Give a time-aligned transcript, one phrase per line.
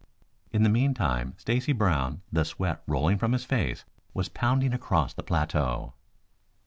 [0.51, 3.85] In the meantime Stacy Brown, the sweat rolling from his face,
[4.15, 5.93] was pounding across the plateau.